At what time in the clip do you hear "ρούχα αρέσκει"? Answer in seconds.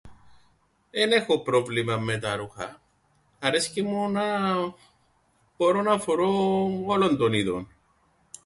2.35-3.81